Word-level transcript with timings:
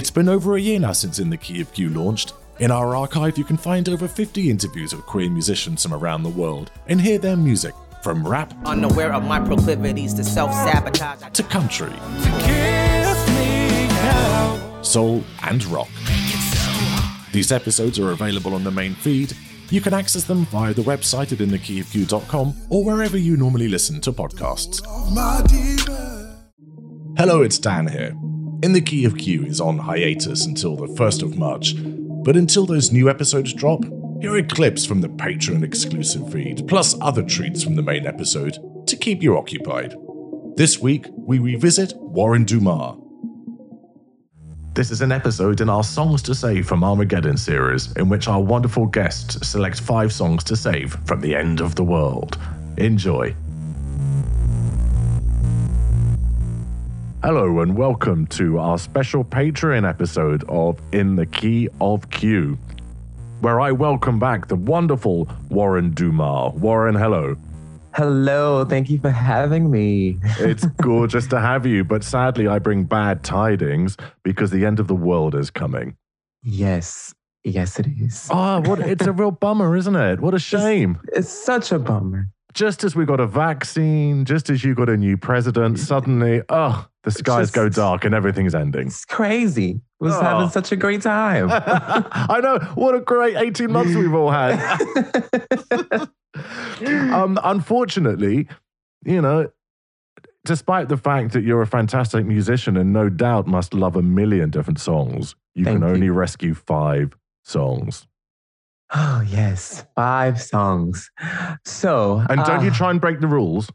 It's 0.00 0.10
been 0.10 0.30
over 0.30 0.56
a 0.56 0.60
year 0.60 0.80
now 0.80 0.92
since 0.92 1.18
In 1.18 1.28
the 1.28 1.36
Key 1.36 1.60
of 1.60 1.74
Q 1.74 1.90
launched. 1.90 2.32
In 2.58 2.70
our 2.70 2.96
archive, 2.96 3.36
you 3.36 3.44
can 3.44 3.58
find 3.58 3.86
over 3.86 4.08
50 4.08 4.48
interviews 4.48 4.96
with 4.96 5.04
queer 5.04 5.28
musicians 5.28 5.82
from 5.82 5.92
around 5.92 6.22
the 6.22 6.30
world 6.30 6.70
and 6.86 6.98
hear 6.98 7.18
their 7.18 7.36
music 7.36 7.74
from 8.02 8.26
rap, 8.26 8.54
unaware 8.64 9.12
of 9.12 9.24
my 9.24 9.38
proclivities 9.38 10.14
to 10.14 10.24
self 10.24 10.54
sabotage, 10.54 11.20
to 11.34 11.42
country, 11.42 11.92
soul, 14.82 15.22
and 15.42 15.66
rock. 15.66 15.90
These 17.32 17.52
episodes 17.52 17.98
are 17.98 18.12
available 18.12 18.54
on 18.54 18.64
the 18.64 18.70
main 18.70 18.94
feed. 18.94 19.36
You 19.68 19.82
can 19.82 19.92
access 19.92 20.24
them 20.24 20.46
via 20.46 20.72
the 20.72 20.80
website 20.80 21.30
at 21.32 21.46
inthekeyofq.com 21.46 22.54
or 22.70 22.84
wherever 22.84 23.18
you 23.18 23.36
normally 23.36 23.68
listen 23.68 24.00
to 24.00 24.12
podcasts. 24.12 24.80
Hello, 27.18 27.42
it's 27.42 27.58
Dan 27.58 27.86
here. 27.86 28.14
In 28.62 28.74
the 28.74 28.82
Key 28.82 29.06
of 29.06 29.16
Q 29.16 29.46
is 29.46 29.58
on 29.58 29.78
hiatus 29.78 30.44
until 30.44 30.76
the 30.76 30.86
1st 30.86 31.22
of 31.22 31.38
March, 31.38 31.74
but 32.22 32.36
until 32.36 32.66
those 32.66 32.92
new 32.92 33.08
episodes 33.08 33.54
drop, 33.54 33.82
here 34.20 34.36
are 34.36 34.42
clips 34.42 34.84
from 34.84 35.00
the 35.00 35.08
Patreon 35.08 35.64
exclusive 35.64 36.30
feed, 36.30 36.68
plus 36.68 36.94
other 37.00 37.22
treats 37.22 37.62
from 37.62 37.74
the 37.74 37.82
main 37.82 38.06
episode 38.06 38.58
to 38.86 38.96
keep 38.96 39.22
you 39.22 39.38
occupied. 39.38 39.94
This 40.56 40.78
week, 40.78 41.06
we 41.16 41.38
revisit 41.38 41.94
Warren 41.96 42.44
Dumas. 42.44 42.98
This 44.74 44.90
is 44.90 45.00
an 45.00 45.10
episode 45.10 45.62
in 45.62 45.70
our 45.70 45.82
Songs 45.82 46.20
to 46.22 46.34
Save 46.34 46.66
from 46.66 46.84
Armageddon 46.84 47.38
series, 47.38 47.90
in 47.92 48.10
which 48.10 48.28
our 48.28 48.42
wonderful 48.42 48.84
guests 48.84 49.48
select 49.48 49.80
five 49.80 50.12
songs 50.12 50.44
to 50.44 50.54
save 50.54 50.98
from 51.06 51.22
the 51.22 51.34
end 51.34 51.62
of 51.62 51.76
the 51.76 51.84
world. 51.84 52.36
Enjoy. 52.76 53.34
Hello, 57.22 57.60
and 57.60 57.76
welcome 57.76 58.26
to 58.28 58.58
our 58.58 58.78
special 58.78 59.22
Patreon 59.22 59.86
episode 59.86 60.42
of 60.48 60.80
In 60.90 61.16
the 61.16 61.26
Key 61.26 61.68
of 61.78 62.08
Q, 62.08 62.56
where 63.42 63.60
I 63.60 63.72
welcome 63.72 64.18
back 64.18 64.48
the 64.48 64.56
wonderful 64.56 65.28
Warren 65.50 65.90
Dumas. 65.90 66.54
Warren, 66.54 66.94
hello. 66.94 67.36
Hello, 67.92 68.64
thank 68.64 68.88
you 68.88 68.98
for 68.98 69.10
having 69.10 69.70
me. 69.70 70.16
it's 70.38 70.64
gorgeous 70.80 71.26
to 71.26 71.38
have 71.38 71.66
you, 71.66 71.84
but 71.84 72.02
sadly, 72.04 72.48
I 72.48 72.58
bring 72.58 72.84
bad 72.84 73.22
tidings 73.22 73.98
because 74.22 74.50
the 74.50 74.64
end 74.64 74.80
of 74.80 74.88
the 74.88 74.94
world 74.94 75.34
is 75.34 75.50
coming. 75.50 75.98
Yes, 76.42 77.12
yes, 77.44 77.78
it 77.78 77.86
is. 77.86 78.28
Oh, 78.30 78.62
what? 78.62 78.80
It's 78.80 79.06
a 79.06 79.12
real 79.12 79.30
bummer, 79.30 79.76
isn't 79.76 79.94
it? 79.94 80.20
What 80.20 80.32
a 80.32 80.38
shame. 80.38 80.98
It's, 81.08 81.18
it's 81.18 81.28
such 81.28 81.70
a 81.70 81.78
bummer. 81.78 82.30
Just 82.54 82.82
as 82.82 82.96
we 82.96 83.04
got 83.04 83.20
a 83.20 83.26
vaccine, 83.26 84.24
just 84.24 84.48
as 84.48 84.64
you 84.64 84.74
got 84.74 84.88
a 84.88 84.96
new 84.96 85.18
president, 85.18 85.78
suddenly, 85.78 86.42
oh, 86.48 86.86
the 87.02 87.10
skies 87.10 87.44
just, 87.44 87.54
go 87.54 87.68
dark 87.68 88.04
and 88.04 88.14
everything's 88.14 88.54
ending. 88.54 88.88
It's 88.88 89.04
crazy. 89.04 89.80
Was 90.00 90.14
oh. 90.14 90.20
having 90.20 90.50
such 90.50 90.72
a 90.72 90.76
great 90.76 91.02
time. 91.02 91.48
I 91.52 92.40
know. 92.42 92.58
What 92.74 92.94
a 92.94 93.00
great 93.00 93.36
18 93.36 93.72
months 93.72 93.94
we've 93.94 94.14
all 94.14 94.30
had. 94.30 94.58
um, 97.12 97.38
unfortunately, 97.42 98.48
you 99.04 99.22
know, 99.22 99.50
despite 100.44 100.88
the 100.88 100.96
fact 100.96 101.32
that 101.32 101.42
you're 101.42 101.62
a 101.62 101.66
fantastic 101.66 102.26
musician 102.26 102.76
and 102.76 102.92
no 102.92 103.08
doubt 103.08 103.46
must 103.46 103.74
love 103.74 103.96
a 103.96 104.02
million 104.02 104.50
different 104.50 104.80
songs, 104.80 105.34
you 105.54 105.64
Thank 105.64 105.80
can 105.80 105.88
only 105.88 106.06
you. 106.06 106.12
rescue 106.12 106.54
five 106.54 107.16
songs. 107.44 108.06
Oh, 108.92 109.24
yes, 109.26 109.84
five 109.94 110.40
songs. 110.40 111.10
So. 111.64 112.24
And 112.28 112.44
don't 112.44 112.60
uh, 112.60 112.62
you 112.62 112.70
try 112.70 112.90
and 112.90 113.00
break 113.00 113.20
the 113.20 113.28
rules? 113.28 113.70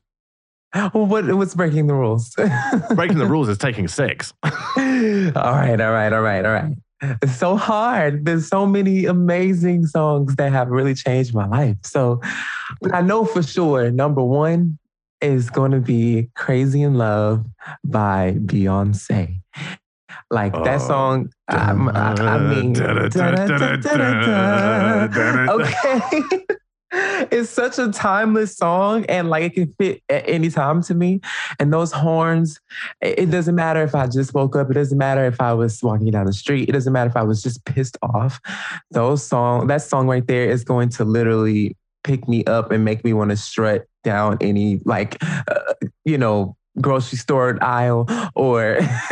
Well, 0.76 0.90
what, 1.06 1.26
what's 1.36 1.56
breaking 1.56 1.88
the 1.88 1.94
rules? 1.94 2.36
breaking 2.96 3.18
the 3.18 3.26
rules 3.26 3.50
is 3.50 3.58
taking 3.58 3.88
six. 3.88 4.34
all 4.44 4.52
right, 4.54 5.80
all 5.80 5.92
right, 5.92 6.14
all 6.14 6.22
right, 6.22 6.46
all 6.46 6.52
right. 6.52 6.76
It's 7.22 7.36
so 7.36 7.56
hard. 7.56 8.26
There's 8.26 8.48
so 8.48 8.66
many 8.66 9.06
amazing 9.06 9.86
songs 9.86 10.36
that 10.38 10.52
have 10.52 10.70
really 10.70 10.96
changed 10.96 11.34
my 11.34 11.46
life. 11.46 11.78
So 11.84 12.22
I 12.92 13.02
know 13.02 13.26
for 13.26 13.44
sure 13.44 13.92
number 13.92 14.24
one 14.24 14.80
is 15.22 15.50
going 15.50 15.72
to 15.72 15.80
be 15.80 16.30
Crazy 16.36 16.82
in 16.82 16.96
Love 16.96 17.46
by 17.84 18.36
Beyonce. 18.40 19.42
Like 20.32 20.54
that 20.54 20.82
oh. 20.82 20.88
song, 20.88 21.30
I, 21.48 21.72
I 21.72 22.38
mean, 22.40 22.76
okay 25.52 26.46
it's 27.32 27.50
such 27.50 27.78
a 27.80 27.92
timeless 27.92 28.56
song 28.58 29.06
and 29.06 29.30
like 29.30 29.44
it 29.44 29.54
can 29.54 29.74
fit 29.74 30.02
at 30.10 30.28
any 30.28 30.50
time 30.50 30.82
to 30.84 30.94
me. 30.94 31.22
And 31.60 31.74
those 31.74 31.92
horns, 31.92 32.60
it 33.02 33.30
doesn't 33.32 33.56
matter 33.56 33.82
if 33.84 33.96
I 33.96 34.08
just 34.08 34.34
woke 34.34 34.56
up. 34.56 34.70
It 34.70 34.76
doesn't 34.76 34.98
matter 34.98 35.26
if 35.26 35.42
I 35.42 35.54
was 35.54 35.82
walking 35.84 36.12
down 36.12 36.26
the 36.26 36.34
street. 36.34 36.70
It 36.70 36.72
doesn't 36.72 36.94
matter 36.94 37.10
if 37.10 37.18
I 37.18 37.24
was 37.24 37.42
just 37.42 37.64
pissed 37.66 37.98
off. 38.02 38.40
Those 38.92 39.26
song, 39.26 39.68
that 39.68 39.82
song 39.82 40.08
right 40.08 40.26
there 40.26 40.50
is 40.50 40.64
going 40.64 40.90
to 40.90 41.06
literally 41.06 41.76
pick 42.04 42.28
me 42.28 42.44
up 42.46 42.72
and 42.72 42.86
make 42.86 43.04
me 43.04 43.14
want 43.14 43.32
to 43.32 43.38
strut 43.38 43.86
down 44.04 44.38
any 44.40 44.80
like, 44.86 45.18
uh, 45.24 45.74
you 46.04 46.18
know, 46.18 46.56
grocery 46.82 47.18
store 47.18 47.58
aisle 47.64 48.06
or 48.36 48.78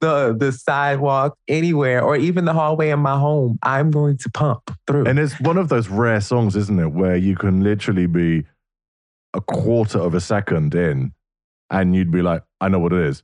the 0.00 0.36
the 0.38 0.52
sidewalk 0.52 1.36
anywhere 1.48 2.02
or 2.02 2.16
even 2.16 2.44
the 2.44 2.52
hallway 2.52 2.90
in 2.90 2.98
my 2.98 3.18
home 3.18 3.58
i'm 3.62 3.90
going 3.90 4.16
to 4.16 4.28
pump 4.30 4.70
through 4.86 5.06
and 5.06 5.18
it's 5.18 5.38
one 5.40 5.56
of 5.56 5.68
those 5.68 5.88
rare 5.88 6.20
songs 6.20 6.56
isn't 6.56 6.78
it 6.78 6.92
where 6.92 7.16
you 7.16 7.34
can 7.34 7.62
literally 7.62 8.06
be 8.06 8.44
a 9.34 9.40
quarter 9.40 9.98
of 9.98 10.14
a 10.14 10.20
second 10.20 10.74
in 10.74 11.12
and 11.70 11.94
you'd 11.94 12.10
be 12.10 12.22
like 12.22 12.42
i 12.60 12.68
know 12.68 12.78
what 12.78 12.92
it 12.92 13.00
is 13.00 13.22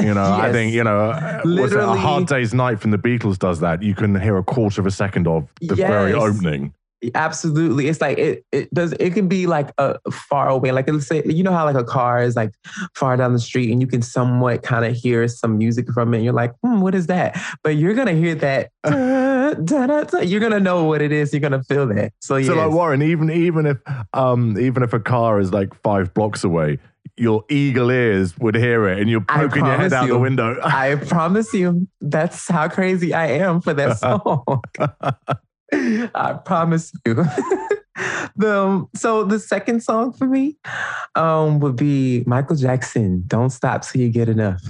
you 0.00 0.14
know, 0.14 0.22
yes. 0.36 0.40
I 0.40 0.52
think, 0.52 0.74
you 0.74 0.84
know, 0.84 1.40
was 1.44 1.72
it 1.72 1.78
a 1.78 1.86
hard 1.86 2.26
day's 2.26 2.52
night 2.52 2.80
from 2.80 2.90
the 2.90 2.98
Beatles 2.98 3.38
does 3.38 3.60
that. 3.60 3.82
You 3.82 3.94
can 3.94 4.18
hear 4.20 4.36
a 4.36 4.42
quarter 4.42 4.80
of 4.80 4.86
a 4.86 4.90
second 4.90 5.26
of 5.26 5.48
the 5.60 5.74
yes. 5.76 5.88
very 5.88 6.12
opening. 6.12 6.74
Absolutely. 7.14 7.88
It's 7.88 8.00
like 8.00 8.18
it 8.18 8.44
it 8.52 8.72
does 8.72 8.92
it 8.98 9.12
can 9.12 9.28
be 9.28 9.46
like 9.46 9.70
a 9.78 9.98
far 10.10 10.48
away. 10.48 10.72
Like 10.72 10.90
let's 10.90 11.06
say 11.06 11.22
you 11.26 11.42
know 11.42 11.52
how 11.52 11.64
like 11.64 11.76
a 11.76 11.84
car 11.84 12.22
is 12.22 12.36
like 12.36 12.52
far 12.94 13.16
down 13.16 13.32
the 13.32 13.38
street 13.38 13.70
and 13.70 13.80
you 13.80 13.86
can 13.86 14.02
somewhat 14.02 14.62
kind 14.62 14.84
of 14.84 14.94
hear 14.94 15.28
some 15.28 15.58
music 15.58 15.92
from 15.92 16.14
it 16.14 16.18
and 16.18 16.24
you're 16.24 16.32
like, 16.32 16.52
hmm, 16.62 16.80
what 16.80 16.94
is 16.94 17.06
that? 17.08 17.38
But 17.62 17.76
you're 17.76 17.94
gonna 17.94 18.14
hear 18.14 18.34
that 18.36 18.70
you're 20.26 20.40
gonna 20.40 20.60
know 20.60 20.84
what 20.84 21.02
it 21.02 21.12
is, 21.12 21.32
you're 21.32 21.40
gonna 21.40 21.62
feel 21.62 21.86
that. 21.88 22.12
So 22.20 22.36
yeah. 22.36 22.46
So 22.46 22.54
like 22.54 22.72
Warren, 22.72 23.02
even 23.02 23.30
even 23.30 23.66
if 23.66 23.78
um 24.14 24.58
even 24.58 24.82
if 24.82 24.92
a 24.92 25.00
car 25.00 25.38
is 25.38 25.52
like 25.52 25.74
five 25.82 26.14
blocks 26.14 26.44
away, 26.44 26.78
your 27.16 27.44
eagle 27.48 27.90
ears 27.90 28.36
would 28.38 28.54
hear 28.54 28.88
it 28.88 29.00
and 29.00 29.08
you're 29.08 29.20
poking 29.20 29.64
your 29.64 29.76
head 29.76 29.92
out 29.92 30.06
you, 30.06 30.14
the 30.14 30.18
window. 30.18 30.58
I 30.62 30.94
promise 31.08 31.52
you, 31.54 31.88
that's 32.00 32.48
how 32.48 32.68
crazy 32.68 33.14
I 33.14 33.26
am 33.38 33.60
for 33.60 33.74
that 33.74 33.98
song. 33.98 34.62
I 36.14 36.38
promise 36.44 36.92
you. 37.04 37.14
the 38.36 38.58
um, 38.58 38.88
so 38.94 39.24
the 39.24 39.38
second 39.38 39.82
song 39.82 40.12
for 40.12 40.26
me 40.26 40.56
um, 41.14 41.60
would 41.60 41.76
be 41.76 42.22
Michael 42.26 42.56
Jackson. 42.56 43.24
Don't 43.26 43.50
stop 43.50 43.82
till 43.82 44.00
you 44.00 44.10
get 44.10 44.28
enough. 44.28 44.62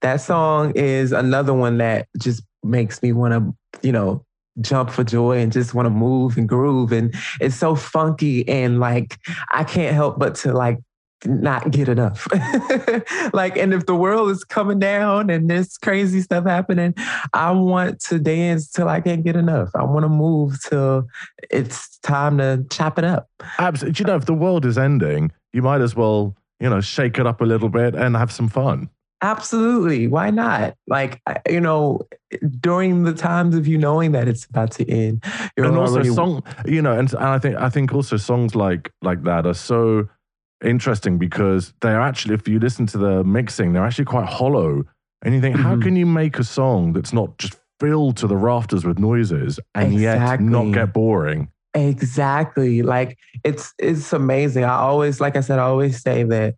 That 0.00 0.20
song 0.20 0.72
is 0.74 1.12
another 1.12 1.54
one 1.54 1.78
that 1.78 2.08
just 2.18 2.42
makes 2.62 3.02
me 3.02 3.12
want 3.12 3.34
to, 3.34 3.86
you 3.86 3.92
know, 3.92 4.24
jump 4.60 4.90
for 4.90 5.04
joy 5.04 5.38
and 5.38 5.52
just 5.52 5.74
want 5.74 5.86
to 5.86 5.90
move 5.90 6.36
and 6.36 6.48
groove 6.48 6.92
and 6.92 7.14
it's 7.40 7.56
so 7.56 7.74
funky 7.74 8.46
and 8.48 8.80
like 8.80 9.16
I 9.52 9.64
can't 9.64 9.94
help 9.94 10.18
but 10.18 10.34
to 10.36 10.52
like 10.52 10.78
not 11.24 11.70
get 11.70 11.88
enough. 11.88 12.26
like, 13.32 13.56
and 13.56 13.74
if 13.74 13.86
the 13.86 13.94
world 13.94 14.30
is 14.30 14.44
coming 14.44 14.78
down 14.78 15.30
and 15.30 15.50
there's 15.50 15.76
crazy 15.78 16.20
stuff 16.20 16.44
happening, 16.46 16.94
I 17.32 17.50
want 17.52 18.00
to 18.04 18.18
dance 18.18 18.70
till 18.70 18.88
I 18.88 19.00
can't 19.00 19.24
get 19.24 19.36
enough. 19.36 19.70
I 19.74 19.84
want 19.84 20.04
to 20.04 20.08
move 20.08 20.62
till 20.62 21.08
it's 21.50 21.98
time 21.98 22.38
to 22.38 22.64
chop 22.70 22.98
it 22.98 23.04
up. 23.04 23.28
Absolutely. 23.58 23.98
You 24.00 24.06
know, 24.06 24.16
if 24.16 24.26
the 24.26 24.34
world 24.34 24.64
is 24.64 24.78
ending, 24.78 25.32
you 25.52 25.62
might 25.62 25.80
as 25.80 25.94
well, 25.94 26.36
you 26.58 26.70
know, 26.70 26.80
shake 26.80 27.18
it 27.18 27.26
up 27.26 27.40
a 27.40 27.44
little 27.44 27.68
bit 27.68 27.94
and 27.94 28.16
have 28.16 28.32
some 28.32 28.48
fun. 28.48 28.88
Absolutely. 29.22 30.06
Why 30.06 30.30
not? 30.30 30.74
Like, 30.86 31.20
you 31.48 31.60
know, 31.60 32.00
during 32.58 33.04
the 33.04 33.12
times 33.12 33.54
of 33.54 33.66
you 33.66 33.76
knowing 33.76 34.12
that 34.12 34.28
it's 34.28 34.46
about 34.46 34.70
to 34.72 34.90
end, 34.90 35.22
you're 35.56 35.66
and 35.66 35.76
also 35.76 35.94
already... 35.94 36.10
song, 36.10 36.42
you 36.64 36.80
know, 36.80 36.98
and, 36.98 37.12
and 37.12 37.24
I 37.24 37.38
think 37.38 37.56
I 37.56 37.68
think 37.68 37.92
also 37.92 38.16
songs 38.16 38.54
like 38.54 38.90
like 39.02 39.22
that 39.24 39.46
are 39.46 39.54
so 39.54 40.08
interesting 40.62 41.18
because 41.18 41.72
they're 41.80 42.00
actually, 42.00 42.34
if 42.34 42.46
you 42.48 42.58
listen 42.58 42.86
to 42.86 42.98
the 42.98 43.24
mixing, 43.24 43.72
they're 43.72 43.84
actually 43.84 44.04
quite 44.04 44.26
hollow. 44.26 44.84
And 45.22 45.34
you 45.34 45.40
think, 45.40 45.56
mm-hmm. 45.56 45.64
how 45.64 45.80
can 45.80 45.96
you 45.96 46.06
make 46.06 46.38
a 46.38 46.44
song 46.44 46.92
that's 46.92 47.12
not 47.12 47.36
just 47.38 47.58
filled 47.78 48.16
to 48.18 48.26
the 48.26 48.36
rafters 48.36 48.84
with 48.84 48.98
noises 48.98 49.58
and 49.74 49.92
exactly. 49.92 50.46
yet 50.46 50.52
not 50.52 50.72
get 50.72 50.92
boring? 50.92 51.50
Exactly. 51.74 52.82
Like 52.82 53.16
it's 53.44 53.72
it's 53.78 54.12
amazing. 54.12 54.64
I 54.64 54.76
always, 54.76 55.20
like 55.20 55.36
I 55.36 55.40
said, 55.40 55.58
I 55.58 55.62
always 55.62 56.02
say 56.02 56.24
that 56.24 56.56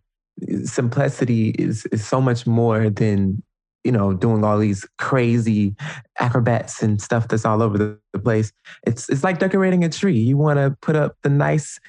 simplicity 0.63 1.49
is 1.49 1.85
is 1.87 2.05
so 2.05 2.19
much 2.19 2.47
more 2.47 2.89
than 2.89 3.43
you 3.83 3.91
know, 3.91 4.13
doing 4.13 4.43
all 4.43 4.57
these 4.57 4.87
crazy 4.97 5.75
acrobats 6.19 6.81
and 6.81 7.01
stuff 7.01 7.27
that's 7.27 7.45
all 7.45 7.61
over 7.61 7.77
the, 7.77 7.99
the 8.13 8.19
place. 8.19 8.51
It's 8.87 9.09
it's 9.09 9.23
like 9.23 9.39
decorating 9.39 9.83
a 9.83 9.89
tree. 9.89 10.17
You 10.17 10.37
want 10.37 10.57
to 10.57 10.75
put 10.81 10.95
up 10.95 11.17
the 11.23 11.29
nice 11.29 11.79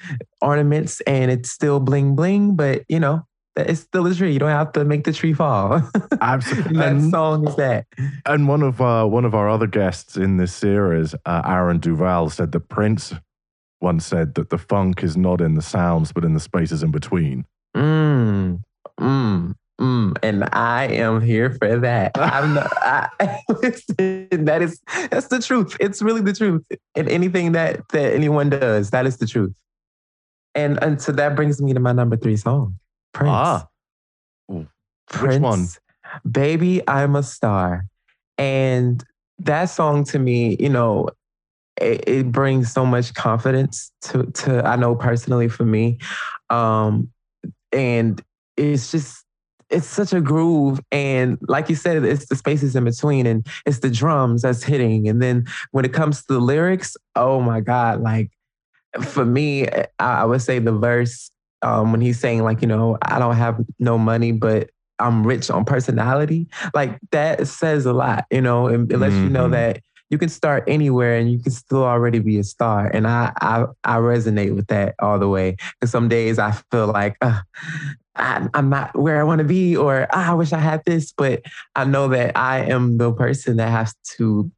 ornaments 0.41 1.01
and 1.01 1.31
it's 1.31 1.51
still 1.51 1.79
bling 1.79 2.15
bling, 2.15 2.55
but 2.55 2.83
you 2.89 2.99
know, 2.99 3.25
it's 3.55 3.81
still 3.81 4.05
a 4.07 4.13
tree. 4.13 4.33
You 4.33 4.39
don't 4.39 4.49
have 4.49 4.73
to 4.73 4.83
make 4.83 5.05
the 5.05 5.13
tree 5.13 5.33
fall. 5.33 5.81
Absolutely. 6.21 6.77
that 6.77 6.91
and, 6.91 7.11
song 7.11 7.47
is 7.47 7.55
that. 7.55 7.85
and 8.25 8.47
one 8.47 8.61
of 8.61 8.81
uh, 8.81 9.05
one 9.05 9.25
of 9.25 9.33
our 9.33 9.49
other 9.49 9.67
guests 9.67 10.17
in 10.17 10.37
this 10.37 10.53
series, 10.53 11.15
uh, 11.25 11.41
Aaron 11.45 11.79
Duval, 11.79 12.29
said 12.29 12.51
that 12.51 12.67
Prince 12.69 13.13
once 13.81 14.05
said 14.05 14.35
that 14.35 14.49
the 14.49 14.57
funk 14.57 15.03
is 15.03 15.15
not 15.15 15.41
in 15.41 15.55
the 15.55 15.61
sounds, 15.61 16.11
but 16.11 16.25
in 16.25 16.33
the 16.33 16.39
spaces 16.39 16.83
in 16.83 16.91
between. 16.91 17.45
Mm, 17.75 18.61
mm, 18.99 19.55
mm. 19.79 20.17
And 20.23 20.47
I 20.51 20.85
am 20.85 21.21
here 21.21 21.51
for 21.51 21.79
that. 21.79 22.11
I'm 22.15 22.55
not, 22.55 22.71
I, 22.81 23.09
that 23.49 24.59
is 24.61 24.81
that's 25.09 25.27
the 25.27 25.41
truth. 25.41 25.75
It's 25.79 26.01
really 26.01 26.21
the 26.21 26.33
truth. 26.33 26.65
And 26.95 27.09
anything 27.09 27.53
that 27.53 27.87
that 27.89 28.13
anyone 28.13 28.49
does, 28.49 28.91
that 28.91 29.05
is 29.05 29.17
the 29.17 29.27
truth. 29.27 29.53
And 30.53 30.81
and 30.83 31.01
so 31.01 31.11
that 31.13 31.35
brings 31.35 31.61
me 31.61 31.73
to 31.73 31.79
my 31.79 31.91
number 31.91 32.15
three 32.15 32.37
song, 32.37 32.75
Prince. 33.13 33.31
Ah, 33.31 33.67
Prince, 35.09 35.41
one? 35.41 35.67
Baby, 36.29 36.81
I'm 36.87 37.15
a 37.15 37.23
star. 37.23 37.85
And 38.37 39.03
that 39.39 39.65
song 39.65 40.03
to 40.05 40.19
me, 40.19 40.55
you 40.59 40.69
know, 40.69 41.09
it, 41.79 42.07
it 42.07 42.31
brings 42.31 42.71
so 42.71 42.85
much 42.85 43.13
confidence 43.13 43.91
to 44.03 44.23
to 44.23 44.65
I 44.65 44.77
know 44.77 44.95
personally 44.95 45.49
for 45.49 45.65
me. 45.65 45.99
Um 46.49 47.09
and 47.71 48.21
it's 48.55 48.91
just 48.91 49.24
it's 49.75 49.87
such 49.87 50.13
a 50.13 50.21
groove 50.21 50.79
and 50.91 51.37
like 51.47 51.69
you 51.69 51.75
said 51.75 52.03
it's 52.03 52.27
the 52.27 52.35
spaces 52.35 52.75
in 52.75 52.83
between 52.85 53.25
and 53.27 53.45
it's 53.65 53.79
the 53.79 53.89
drums 53.89 54.41
that's 54.43 54.63
hitting 54.63 55.07
and 55.07 55.21
then 55.21 55.45
when 55.71 55.85
it 55.85 55.93
comes 55.93 56.23
to 56.25 56.33
the 56.33 56.39
lyrics 56.39 56.95
oh 57.15 57.41
my 57.41 57.59
god 57.59 58.01
like 58.01 58.31
for 59.01 59.25
me 59.25 59.67
i, 59.67 59.85
I 59.99 60.25
would 60.25 60.41
say 60.41 60.59
the 60.59 60.71
verse 60.71 61.29
um, 61.61 61.91
when 61.91 62.01
he's 62.01 62.19
saying 62.19 62.43
like 62.43 62.61
you 62.61 62.67
know 62.67 62.97
i 63.01 63.19
don't 63.19 63.35
have 63.35 63.59
no 63.79 63.97
money 63.97 64.31
but 64.31 64.69
i'm 64.99 65.25
rich 65.27 65.49
on 65.49 65.65
personality 65.65 66.47
like 66.73 66.97
that 67.11 67.47
says 67.47 67.85
a 67.85 67.93
lot 67.93 68.25
you 68.31 68.41
know 68.41 68.67
and 68.67 68.91
it 68.91 68.97
lets 68.97 69.15
you 69.15 69.29
know 69.29 69.47
Mhm. 69.47 69.51
that 69.51 69.81
you 70.11 70.17
can 70.19 70.29
start 70.29 70.63
anywhere 70.67 71.17
and 71.17 71.31
you 71.31 71.39
can 71.39 71.51
still 71.51 71.83
already 71.83 72.19
be 72.19 72.37
a 72.37 72.43
star 72.43 72.87
and 72.87 73.07
i 73.07 73.33
i, 73.41 73.65
I 73.83 73.97
resonate 73.97 74.55
with 74.55 74.67
that 74.67 74.95
all 74.99 75.19
the 75.19 75.27
way 75.27 75.57
because 75.79 75.91
some 75.91 76.07
days 76.07 76.39
i 76.39 76.51
feel 76.71 76.87
like 76.87 77.17
uh, 77.21 77.41
I, 78.15 78.47
I'm 78.53 78.69
not 78.69 78.97
where 78.97 79.19
I 79.19 79.23
want 79.23 79.39
to 79.39 79.45
be, 79.45 79.75
or 79.75 80.07
"Ah, 80.11 80.31
I 80.31 80.33
wish 80.33 80.53
I 80.53 80.59
had 80.59 80.83
this, 80.85 81.11
but 81.11 81.43
I 81.75 81.85
know 81.85 82.07
that 82.09 82.37
I 82.37 82.59
am 82.59 82.97
the 82.97 83.11
person 83.13 83.57
that 83.57 83.69
has 83.69 83.93
to, 84.17 84.51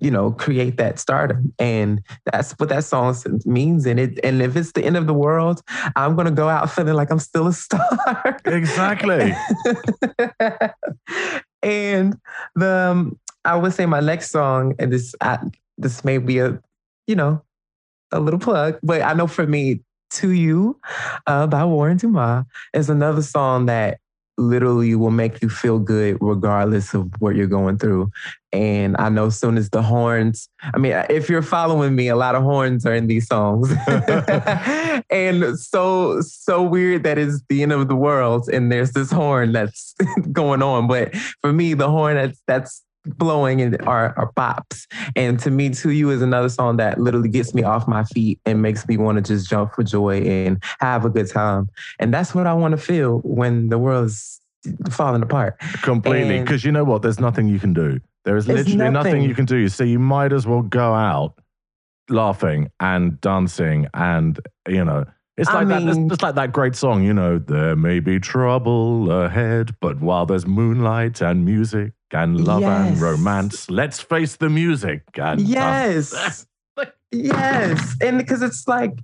you 0.00 0.10
know, 0.10 0.32
create 0.32 0.76
that 0.78 0.98
stardom, 0.98 1.52
and 1.58 2.02
that's 2.24 2.52
what 2.52 2.68
that 2.70 2.84
song 2.84 3.14
means. 3.44 3.86
And 3.86 4.00
it, 4.00 4.18
and 4.24 4.40
if 4.40 4.56
it's 4.56 4.72
the 4.72 4.84
end 4.84 4.96
of 4.96 5.06
the 5.06 5.14
world, 5.14 5.60
I'm 5.96 6.16
gonna 6.16 6.30
go 6.30 6.48
out 6.48 6.70
feeling 6.70 6.94
like 6.94 7.10
I'm 7.10 7.18
still 7.18 7.46
a 7.46 7.52
star. 7.52 8.40
exactly. 8.46 9.34
and 11.62 12.16
the 12.54 12.88
um, 12.90 13.18
I 13.44 13.56
would 13.56 13.72
say 13.72 13.86
my 13.86 14.00
next 14.00 14.30
song, 14.30 14.74
and 14.78 14.92
this 14.92 15.14
I, 15.20 15.38
this 15.76 16.04
may 16.04 16.18
be 16.18 16.38
a, 16.38 16.60
you 17.06 17.16
know, 17.16 17.42
a 18.12 18.20
little 18.20 18.40
plug, 18.40 18.78
but 18.82 19.02
I 19.02 19.12
know 19.14 19.26
for 19.26 19.46
me, 19.46 19.80
"To 20.10 20.30
You" 20.30 20.80
uh, 21.26 21.46
by 21.46 21.64
Warren 21.64 21.96
Dumas 21.96 22.44
is 22.74 22.90
another 22.90 23.22
song 23.22 23.66
that 23.66 23.98
literally 24.38 24.94
will 24.94 25.10
make 25.10 25.42
you 25.42 25.48
feel 25.48 25.78
good 25.78 26.16
regardless 26.20 26.94
of 26.94 27.10
what 27.18 27.34
you're 27.34 27.46
going 27.46 27.76
through. 27.76 28.10
And 28.52 28.96
I 28.98 29.10
know 29.10 29.26
as 29.26 29.38
soon 29.38 29.58
as 29.58 29.68
the 29.70 29.82
horns, 29.82 30.48
I 30.72 30.78
mean, 30.78 30.92
if 31.10 31.28
you're 31.28 31.42
following 31.42 31.94
me, 31.94 32.08
a 32.08 32.16
lot 32.16 32.34
of 32.34 32.42
horns 32.42 32.86
are 32.86 32.94
in 32.94 33.08
these 33.08 33.26
songs. 33.26 33.70
and 35.10 35.58
so, 35.58 36.22
so 36.22 36.62
weird 36.62 37.02
that 37.02 37.18
it's 37.18 37.42
the 37.48 37.62
end 37.62 37.72
of 37.72 37.88
the 37.88 37.96
world 37.96 38.48
and 38.48 38.72
there's 38.72 38.92
this 38.92 39.10
horn 39.10 39.52
that's 39.52 39.94
going 40.32 40.62
on. 40.62 40.86
But 40.86 41.14
for 41.42 41.52
me, 41.52 41.74
the 41.74 41.90
horn 41.90 42.16
that's, 42.16 42.40
that's 42.46 42.82
blowing 43.06 43.60
and 43.60 43.80
are, 43.86 44.14
are 44.18 44.32
bops. 44.32 44.86
And 45.16 45.38
to 45.40 45.50
me, 45.50 45.70
To 45.70 45.90
You 45.90 46.10
is 46.10 46.22
another 46.22 46.48
song 46.48 46.76
that 46.76 47.00
literally 47.00 47.28
gets 47.28 47.54
me 47.54 47.62
off 47.62 47.88
my 47.88 48.04
feet 48.04 48.40
and 48.44 48.62
makes 48.62 48.86
me 48.88 48.96
want 48.96 49.16
to 49.16 49.22
just 49.22 49.48
jump 49.48 49.74
for 49.74 49.82
joy 49.82 50.20
and 50.20 50.62
have 50.80 51.04
a 51.04 51.10
good 51.10 51.30
time. 51.30 51.68
And 51.98 52.12
that's 52.12 52.34
what 52.34 52.46
I 52.46 52.54
want 52.54 52.72
to 52.72 52.78
feel 52.78 53.18
when 53.18 53.68
the 53.68 53.78
world 53.78 54.06
is 54.06 54.40
falling 54.90 55.22
apart. 55.22 55.58
Completely. 55.82 56.40
Because 56.40 56.64
you 56.64 56.72
know 56.72 56.84
what? 56.84 57.02
There's 57.02 57.20
nothing 57.20 57.48
you 57.48 57.58
can 57.58 57.72
do. 57.72 58.00
There 58.24 58.36
is 58.36 58.46
literally 58.46 58.76
nothing. 58.76 58.92
nothing. 58.92 59.22
you 59.22 59.34
can 59.34 59.46
do. 59.46 59.68
So 59.68 59.84
you 59.84 59.98
might 59.98 60.32
as 60.32 60.46
well 60.46 60.62
go 60.62 60.92
out 60.92 61.40
laughing 62.10 62.70
and 62.80 63.20
dancing 63.20 63.86
and, 63.94 64.40
you 64.66 64.84
know, 64.84 65.04
it's 65.38 65.48
I 65.48 65.60
like 65.62 65.68
that. 65.68 65.82
mean- 65.84 66.10
It's 66.10 66.22
like 66.22 66.34
that 66.34 66.52
great 66.52 66.74
song, 66.74 67.02
you 67.04 67.14
know, 67.14 67.38
there 67.38 67.76
may 67.76 68.00
be 68.00 68.18
trouble 68.18 69.10
ahead, 69.10 69.74
but 69.80 70.00
while 70.00 70.26
there's 70.26 70.46
moonlight 70.46 71.20
and 71.22 71.44
music 71.44 71.92
and 72.12 72.44
love 72.44 72.62
and 72.64 73.00
romance, 73.00 73.70
let's 73.70 74.00
face 74.00 74.36
the 74.36 74.48
music 74.50 75.02
and. 75.14 75.40
Yes. 75.40 76.46
yes. 77.12 77.96
And 78.02 78.18
because 78.18 78.42
it's 78.42 78.66
like, 78.66 78.98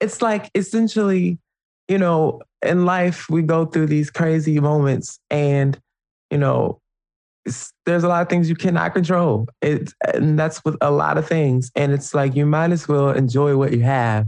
it's 0.00 0.20
like 0.20 0.50
essentially, 0.54 1.38
you 1.86 1.98
know, 1.98 2.40
in 2.62 2.84
life, 2.84 3.28
we 3.30 3.42
go 3.42 3.64
through 3.64 3.86
these 3.86 4.10
crazy 4.10 4.58
moments 4.60 5.20
and, 5.30 5.78
you 6.30 6.38
know, 6.38 6.80
there's 7.86 8.04
a 8.04 8.08
lot 8.08 8.20
of 8.20 8.28
things 8.28 8.48
you 8.50 8.56
cannot 8.56 8.92
control. 8.94 9.48
It, 9.62 9.92
and 10.12 10.38
that's 10.38 10.62
with 10.64 10.76
a 10.80 10.90
lot 10.90 11.16
of 11.16 11.26
things. 11.26 11.70
And 11.76 11.92
it's 11.92 12.12
like, 12.14 12.34
you 12.34 12.44
might 12.44 12.72
as 12.72 12.86
well 12.88 13.10
enjoy 13.10 13.56
what 13.56 13.72
you 13.72 13.82
have 13.82 14.26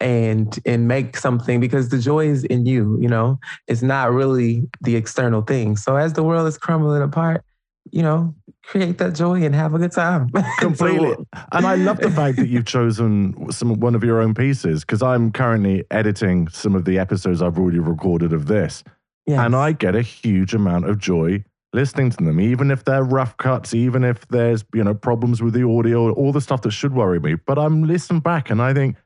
and 0.00 0.58
and 0.64 0.86
make 0.86 1.16
something 1.16 1.60
because 1.60 1.88
the 1.88 1.98
joy 1.98 2.26
is 2.26 2.44
in 2.44 2.66
you 2.66 2.98
you 3.00 3.08
know 3.08 3.38
it's 3.66 3.82
not 3.82 4.12
really 4.12 4.62
the 4.80 4.94
external 4.94 5.42
thing 5.42 5.76
so 5.76 5.96
as 5.96 6.12
the 6.12 6.22
world 6.22 6.46
is 6.46 6.56
crumbling 6.56 7.02
apart 7.02 7.42
you 7.90 8.02
know 8.02 8.34
create 8.64 8.98
that 8.98 9.14
joy 9.14 9.42
and 9.42 9.54
have 9.54 9.74
a 9.74 9.78
good 9.78 9.92
time 9.92 10.28
Completely. 10.58 11.16
And 11.52 11.66
I 11.66 11.76
love 11.76 11.98
the 11.98 12.10
fact 12.10 12.36
that 12.36 12.48
you've 12.48 12.66
chosen 12.66 13.50
some 13.50 13.80
one 13.80 13.94
of 13.94 14.04
your 14.04 14.20
own 14.20 14.34
pieces 14.34 14.82
because 14.82 15.02
I'm 15.02 15.32
currently 15.32 15.84
editing 15.90 16.48
some 16.48 16.74
of 16.74 16.84
the 16.84 16.98
episodes 16.98 17.40
I've 17.40 17.58
already 17.58 17.78
recorded 17.78 18.34
of 18.34 18.46
this. 18.46 18.84
yes. 19.26 19.38
And 19.38 19.56
I 19.56 19.72
get 19.72 19.96
a 19.96 20.02
huge 20.02 20.52
amount 20.52 20.86
of 20.86 20.98
joy 20.98 21.42
listening 21.72 22.10
to 22.10 22.16
them, 22.22 22.40
even 22.40 22.70
if 22.70 22.84
they're 22.84 23.04
rough 23.04 23.36
cuts, 23.38 23.72
even 23.72 24.04
if 24.04 24.26
there's, 24.28 24.64
you 24.74 24.84
know, 24.84 24.94
problems 24.94 25.42
with 25.42 25.54
the 25.54 25.66
audio, 25.66 26.12
all 26.12 26.32
the 26.32 26.40
stuff 26.40 26.62
that 26.62 26.70
should 26.70 26.92
worry 26.92 27.20
me. 27.20 27.36
But 27.36 27.58
I'm 27.58 27.84
listening 27.84 28.20
back 28.20 28.50
and 28.50 28.60
I 28.60 28.74
think 28.74 28.96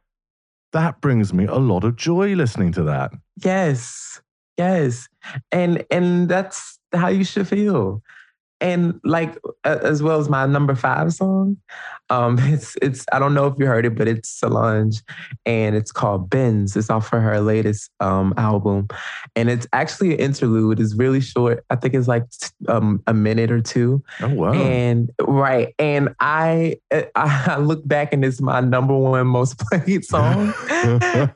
that 0.72 1.00
brings 1.00 1.32
me 1.32 1.44
a 1.46 1.56
lot 1.56 1.84
of 1.84 1.96
joy 1.96 2.34
listening 2.34 2.72
to 2.72 2.82
that. 2.84 3.12
Yes. 3.42 4.20
Yes. 4.58 5.08
And 5.50 5.84
and 5.90 6.28
that's 6.28 6.78
how 6.92 7.08
you 7.08 7.24
should 7.24 7.48
feel. 7.48 8.02
And 8.62 9.00
like 9.04 9.36
as 9.64 10.02
well 10.02 10.18
as 10.20 10.28
my 10.28 10.46
number 10.46 10.74
five 10.76 11.12
song, 11.12 11.56
um, 12.10 12.38
it's 12.40 12.76
it's 12.80 13.04
I 13.12 13.18
don't 13.18 13.34
know 13.34 13.46
if 13.48 13.54
you 13.58 13.66
heard 13.66 13.84
it, 13.84 13.96
but 13.96 14.06
it's 14.06 14.28
Solange, 14.28 15.02
and 15.44 15.74
it's 15.74 15.90
called 15.90 16.30
Binz. 16.30 16.76
It's 16.76 16.88
off 16.88 17.08
for 17.08 17.20
her 17.20 17.40
latest 17.40 17.90
um 17.98 18.32
album, 18.36 18.86
and 19.34 19.50
it's 19.50 19.66
actually 19.72 20.12
an 20.14 20.20
interlude. 20.20 20.78
It's 20.78 20.94
really 20.94 21.20
short. 21.20 21.64
I 21.70 21.76
think 21.76 21.94
it's 21.94 22.06
like 22.06 22.22
um 22.68 23.02
a 23.08 23.14
minute 23.14 23.50
or 23.50 23.60
two, 23.60 24.02
Oh, 24.20 24.28
wow. 24.32 24.52
and 24.52 25.10
right, 25.20 25.74
and 25.80 26.14
I 26.20 26.76
I 27.16 27.58
look 27.58 27.86
back 27.86 28.12
and 28.12 28.24
it's 28.24 28.40
my 28.40 28.60
number 28.60 28.96
one 28.96 29.26
most 29.26 29.58
played 29.70 30.04
song, 30.04 30.54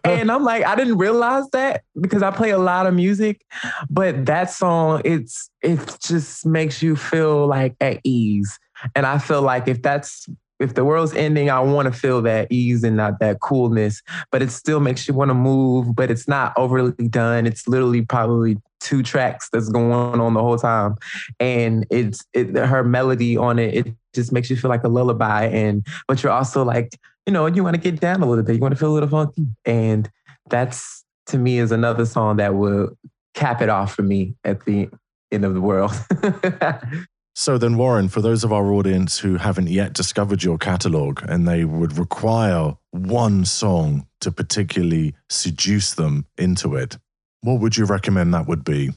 and 0.05 0.31
I'm 0.31 0.45
like 0.45 0.65
I 0.65 0.77
didn't 0.77 0.99
realize 0.99 1.49
that 1.51 1.83
because 2.01 2.23
I 2.23 2.31
play 2.31 2.51
a 2.51 2.59
lot 2.59 2.87
of 2.87 2.95
music, 2.95 3.45
but 3.91 4.27
that 4.27 4.51
song 4.51 5.03
it's 5.05 5.51
it 5.63 5.81
just 6.01 6.47
makes 6.47 6.81
you 6.83 6.95
feel 6.95 7.16
like 7.25 7.75
at 7.81 8.01
ease, 8.05 8.59
and 8.95 9.07
I 9.07 9.19
feel 9.19 9.43
like 9.43 9.69
if 9.69 9.83
that's 9.83 10.29
if 10.59 10.75
the 10.75 10.85
world's 10.85 11.15
ending, 11.15 11.51
I 11.51 11.61
want 11.61 11.93
to 11.93 11.99
feel 11.99 12.23
that 12.23 12.51
ease 12.51 12.83
and 12.83 12.97
not 12.97 13.19
that 13.21 13.41
coolness, 13.41 14.03
but 14.31 14.43
it 14.43 14.51
still 14.51 14.81
makes 14.81 15.07
you 15.07 15.13
want 15.13 15.29
to 15.29 15.35
move, 15.35 15.95
but 15.95 16.11
it's 16.11 16.27
not 16.27 16.55
overly 16.57 17.09
done. 17.09 17.47
It's 17.47 17.69
literally 17.69 18.03
probably 18.03 18.57
two 18.81 19.03
tracks 19.03 19.49
that's 19.53 19.69
going 19.69 19.93
on 19.93 20.35
the 20.35 20.41
whole 20.41 20.59
time. 20.59 20.97
And 21.41 21.87
it's 21.91 22.25
it, 22.33 22.57
her 22.57 22.85
melody 22.85 23.37
on 23.37 23.59
it 23.59 23.75
it 23.75 23.95
just 24.15 24.33
makes 24.33 24.49
you 24.49 24.57
feel 24.57 24.71
like 24.71 24.85
a 24.85 24.89
lullaby. 24.89 25.45
And 25.45 25.87
but 26.09 26.23
you're 26.23 26.33
also 26.33 26.65
like 26.65 26.99
you 27.27 27.33
know 27.33 27.47
you 27.47 27.63
want 27.63 27.75
to 27.75 27.81
get 27.81 28.01
down 28.01 28.23
a 28.23 28.27
little 28.27 28.45
bit. 28.45 28.55
You 28.55 28.61
want 28.61 28.73
to 28.73 28.79
feel 28.79 28.93
a 28.93 28.95
little 28.95 29.09
funky. 29.09 29.47
And 29.65 30.11
that's 30.49 31.05
to 31.27 31.39
me 31.39 31.59
is 31.59 31.73
another 31.73 32.07
song 32.07 32.37
that 32.37 32.55
will 32.55 32.97
cap 33.35 33.61
it 33.61 33.69
off 33.69 33.95
for 33.95 34.03
me 34.03 34.35
at 34.45 34.65
the 34.65 34.89
end 35.33 35.45
of 35.45 35.55
the 35.55 35.61
world 35.61 35.93
So 37.39 37.59
then, 37.59 37.77
Warren, 37.77 38.09
for 38.09 38.23
those 38.23 38.45
of 38.45 38.53
our 38.55 38.73
audience 38.73 39.19
who 39.19 39.37
haven't 39.37 39.69
yet 39.69 39.93
discovered 39.93 40.43
your 40.43 40.57
catalog 40.57 41.21
and 41.29 41.47
they 41.47 41.67
would 41.67 41.99
require 41.99 42.73
one 42.93 43.45
song 43.45 44.07
to 44.23 44.33
particularly 44.33 45.15
seduce 45.29 45.93
them 45.93 46.25
into 46.39 46.77
it, 46.77 46.97
what 47.43 47.61
would 47.61 47.77
you 47.77 47.85
recommend 47.85 48.33
that 48.33 48.47
would 48.49 48.65
be? 48.65 48.93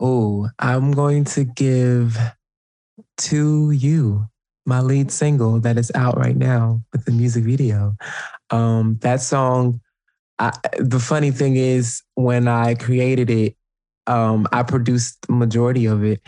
oh 0.00 0.48
i'm 0.58 0.92
going 0.92 1.24
to 1.24 1.44
give 1.44 2.18
to 3.16 3.70
you 3.70 4.26
my 4.66 4.80
lead 4.80 5.10
single 5.10 5.60
that 5.60 5.78
is 5.78 5.92
out 5.94 6.16
right 6.16 6.36
now 6.36 6.82
with 6.92 7.04
the 7.04 7.12
music 7.12 7.44
video 7.44 7.94
um 8.50 8.98
that 9.02 9.20
song 9.20 9.80
I, 10.38 10.52
the 10.78 10.98
funny 10.98 11.30
thing 11.30 11.56
is, 11.56 12.02
when 12.14 12.48
I 12.48 12.74
created 12.74 13.30
it, 13.30 13.56
um, 14.06 14.46
I 14.52 14.62
produced 14.62 15.26
the 15.26 15.32
majority 15.32 15.86
of 15.86 16.04
it, 16.04 16.20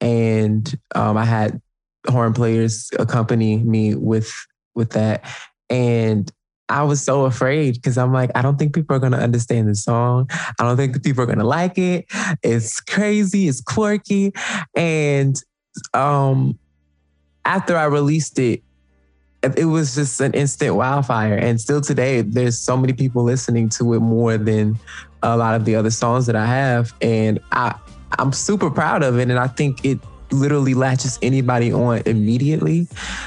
and 0.00 0.72
um, 0.94 1.16
I 1.16 1.24
had 1.24 1.60
horn 2.08 2.32
players 2.32 2.90
accompany 2.98 3.58
me 3.58 3.94
with 3.94 4.32
with 4.74 4.90
that, 4.90 5.24
and 5.70 6.30
I 6.68 6.82
was 6.82 7.02
so 7.02 7.24
afraid 7.24 7.74
because 7.74 7.98
I'm 7.98 8.12
like, 8.12 8.30
I 8.34 8.42
don't 8.42 8.58
think 8.58 8.74
people 8.74 8.96
are 8.96 9.00
gonna 9.00 9.18
understand 9.18 9.68
the 9.68 9.74
song. 9.74 10.28
I 10.30 10.64
don't 10.64 10.76
think 10.76 11.02
people 11.02 11.22
are 11.22 11.26
gonna 11.26 11.44
like 11.44 11.78
it. 11.78 12.06
It's 12.42 12.80
crazy, 12.80 13.48
it's 13.48 13.60
quirky, 13.60 14.32
and 14.74 15.36
um, 15.92 16.58
after 17.44 17.76
I 17.76 17.84
released 17.84 18.38
it, 18.38 18.62
it 19.56 19.66
was 19.66 19.94
just 19.94 20.20
an 20.20 20.32
instant 20.32 20.74
wildfire. 20.74 21.34
And 21.34 21.60
still 21.60 21.80
today, 21.80 22.22
there's 22.22 22.58
so 22.58 22.76
many 22.76 22.92
people 22.92 23.22
listening 23.22 23.68
to 23.70 23.94
it 23.94 24.00
more 24.00 24.38
than 24.38 24.78
a 25.24 25.36
lot 25.36 25.54
of 25.54 25.64
the 25.64 25.74
other 25.74 25.90
songs 25.90 26.26
that 26.26 26.36
I 26.36 26.46
have. 26.46 26.92
And 27.00 27.40
I, 27.52 27.74
I'm 28.18 28.32
super 28.32 28.70
proud 28.70 29.02
of 29.02 29.18
it. 29.18 29.30
And 29.30 29.38
I 29.38 29.48
think 29.48 29.84
it 29.84 29.98
literally 30.30 30.74
latches 30.74 31.18
anybody 31.22 31.72
on 31.72 32.02
immediately. 32.06 32.86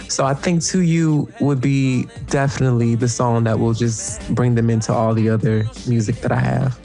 So 0.09 0.25
I 0.25 0.33
think 0.33 0.63
To 0.65 0.81
You 0.81 1.31
would 1.39 1.61
be 1.61 2.07
definitely 2.27 2.95
the 2.95 3.07
song 3.07 3.43
that 3.45 3.59
will 3.59 3.73
just 3.73 4.33
bring 4.33 4.55
them 4.55 4.69
into 4.69 4.93
all 4.93 5.13
the 5.13 5.29
other 5.29 5.65
music 5.87 6.17
that 6.17 6.31
I 6.31 6.39
have. 6.39 6.79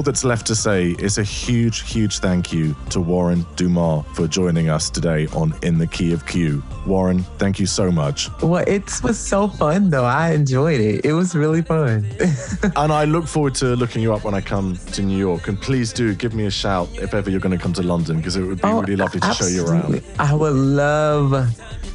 All 0.00 0.02
that's 0.02 0.24
left 0.24 0.46
to 0.46 0.54
say 0.54 0.92
is 0.92 1.18
a 1.18 1.22
huge, 1.22 1.82
huge 1.82 2.20
thank 2.20 2.54
you 2.54 2.74
to 2.88 3.02
Warren 3.02 3.44
Dumas 3.56 4.06
for 4.14 4.26
joining 4.26 4.70
us 4.70 4.88
today 4.88 5.26
on 5.34 5.52
In 5.60 5.76
the 5.76 5.86
Key 5.86 6.14
of 6.14 6.26
Q. 6.26 6.62
Warren, 6.86 7.22
thank 7.36 7.60
you 7.60 7.66
so 7.66 7.92
much. 7.92 8.30
Well, 8.40 8.64
it 8.66 8.90
was 9.02 9.18
so 9.18 9.48
fun 9.48 9.90
though. 9.90 10.06
I 10.06 10.30
enjoyed 10.32 10.80
it. 10.80 11.04
It 11.04 11.12
was 11.12 11.34
really 11.34 11.60
fun. 11.60 12.06
and 12.76 12.90
I 12.90 13.04
look 13.04 13.26
forward 13.26 13.54
to 13.56 13.76
looking 13.76 14.00
you 14.00 14.14
up 14.14 14.24
when 14.24 14.32
I 14.32 14.40
come 14.40 14.78
to 14.92 15.02
New 15.02 15.18
York. 15.18 15.48
And 15.48 15.60
please 15.60 15.92
do 15.92 16.14
give 16.14 16.32
me 16.32 16.46
a 16.46 16.50
shout 16.50 16.88
if 16.94 17.12
ever 17.12 17.28
you're 17.28 17.38
going 17.38 17.58
to 17.58 17.62
come 17.62 17.74
to 17.74 17.82
London 17.82 18.16
because 18.16 18.36
it 18.36 18.44
would 18.44 18.62
be 18.62 18.68
oh, 18.68 18.80
really 18.80 18.96
lovely 18.96 19.20
to 19.20 19.26
absolutely. 19.26 19.58
show 19.58 19.66
you 19.66 19.70
around. 19.70 20.02
I 20.18 20.32
would 20.34 20.54
love 20.54 21.30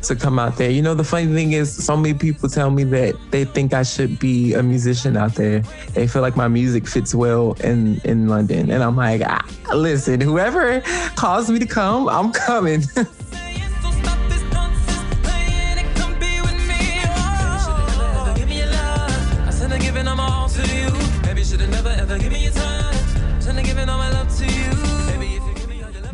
to 0.08 0.16
come 0.16 0.40
out 0.40 0.58
there. 0.58 0.70
You 0.70 0.82
know, 0.82 0.94
the 0.94 1.04
funny 1.04 1.34
thing 1.34 1.54
is, 1.54 1.72
so 1.72 1.96
many 1.98 2.14
people 2.14 2.50
tell 2.50 2.72
me 2.72 2.84
that 2.86 3.16
they 3.32 3.46
think 3.46 3.74
I 3.74 3.84
should 3.84 4.20
be 4.20 4.54
a 4.54 4.64
musician 4.64 5.18
out 5.18 5.36
there. 5.36 5.62
They 5.94 6.08
feel 6.08 6.22
like 6.22 6.36
my 6.36 6.48
music 6.48 6.88
fits 6.88 7.16
well 7.16 7.54
in 7.64 8.00
in 8.04 8.28
London, 8.28 8.72
and 8.72 8.84
I'm 8.84 8.96
like, 8.96 9.22
ah, 9.26 9.46
listen, 9.74 10.22
whoever 10.22 10.82
calls 11.16 11.50
me 11.50 11.60
to 11.60 11.66
come, 11.66 12.10
I'm 12.10 12.32
coming. 12.32 12.84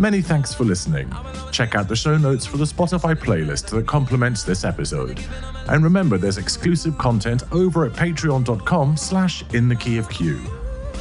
Many 0.02 0.22
thanks 0.24 0.52
for 0.52 0.64
listening. 0.64 1.12
Check 1.52 1.76
out 1.76 1.88
the 1.88 1.96
show 1.96 2.18
notes 2.18 2.46
for 2.46 2.58
the 2.58 2.66
Spotify 2.66 3.14
playlist 3.14 3.70
that 3.72 3.86
complements 3.86 4.44
this 4.44 4.64
episode. 4.64 5.24
And 5.68 5.84
remember, 5.84 6.18
there's 6.18 6.38
exclusive 6.38 6.98
content 6.98 7.44
over 7.52 7.86
at 7.86 7.94
patreon.com 7.94 8.98
slash 8.98 9.44
in 9.54 9.68
the 9.68 9.76
key 9.76 9.98
of 9.98 10.10
Q. 10.10 10.40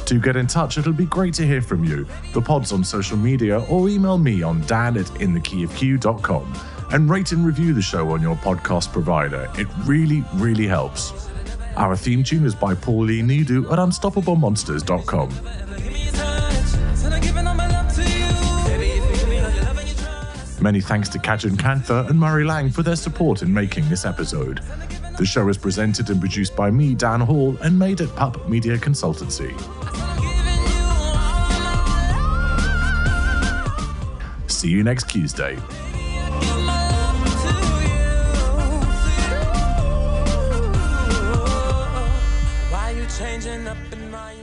To 0.05 0.19
get 0.19 0.35
in 0.35 0.47
touch, 0.47 0.77
it'll 0.77 0.93
be 0.93 1.05
great 1.05 1.33
to 1.35 1.45
hear 1.45 1.61
from 1.61 1.85
you, 1.85 2.05
the 2.33 2.41
pods 2.41 2.73
on 2.73 2.83
social 2.83 3.17
media, 3.17 3.59
or 3.69 3.87
email 3.87 4.17
me 4.17 4.43
on 4.43 4.61
dan 4.61 4.97
at 4.97 5.05
inthekeyofq.com 5.05 6.53
and 6.91 7.09
rate 7.09 7.31
and 7.31 7.45
review 7.45 7.73
the 7.73 7.81
show 7.81 8.11
on 8.11 8.21
your 8.21 8.35
podcast 8.35 8.91
provider. 8.91 9.49
It 9.57 9.67
really, 9.85 10.25
really 10.33 10.67
helps. 10.67 11.29
Our 11.77 11.95
theme 11.95 12.23
tune 12.23 12.45
is 12.45 12.53
by 12.53 12.75
Pauline 12.75 13.29
Nidu 13.29 13.71
at 13.71 13.79
unstoppablemonsters.com. 13.79 16.00
Many 20.61 20.79
thanks 20.79 21.09
to 21.09 21.17
Kajan 21.17 21.57
Kantha 21.57 22.07
and 22.07 22.19
Murray 22.19 22.43
Lang 22.43 22.69
for 22.69 22.83
their 22.83 22.95
support 22.95 23.41
in 23.41 23.51
making 23.51 23.89
this 23.89 24.05
episode. 24.05 24.61
The 25.17 25.25
show 25.25 25.49
is 25.49 25.57
presented 25.57 26.11
and 26.11 26.19
produced 26.19 26.55
by 26.55 26.69
me, 26.69 26.93
Dan 26.93 27.19
Hall, 27.19 27.57
and 27.63 27.79
made 27.79 27.99
at 27.99 28.15
Pup 28.15 28.47
Media 28.47 28.77
Consultancy. 28.77 29.51
See 34.49 34.69
you 34.69 34.83
next 34.83 35.09
Tuesday. 35.09 35.57
changing 43.17 43.67
up 43.67 43.77
in 43.91 44.09
my 44.09 44.33